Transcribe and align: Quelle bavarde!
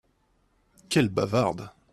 Quelle 0.89 1.09
bavarde! 1.09 1.69